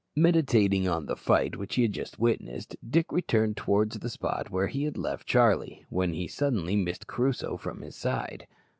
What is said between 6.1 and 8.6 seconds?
he suddenly missed Crusoe from his side.